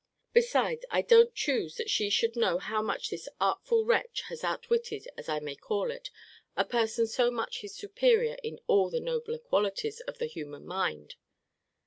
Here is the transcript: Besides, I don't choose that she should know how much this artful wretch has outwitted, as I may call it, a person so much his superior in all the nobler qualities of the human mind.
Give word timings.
Besides, 0.33 0.83
I 0.89 1.03
don't 1.03 1.35
choose 1.35 1.75
that 1.77 1.91
she 1.91 2.09
should 2.09 2.35
know 2.35 2.57
how 2.57 2.81
much 2.81 3.11
this 3.11 3.29
artful 3.39 3.85
wretch 3.85 4.21
has 4.29 4.43
outwitted, 4.43 5.07
as 5.15 5.29
I 5.29 5.39
may 5.39 5.55
call 5.55 5.91
it, 5.91 6.09
a 6.57 6.65
person 6.65 7.05
so 7.05 7.29
much 7.29 7.61
his 7.61 7.75
superior 7.75 8.35
in 8.41 8.59
all 8.65 8.89
the 8.89 8.99
nobler 8.99 9.37
qualities 9.37 9.99
of 10.07 10.17
the 10.17 10.25
human 10.25 10.65
mind. 10.65 11.17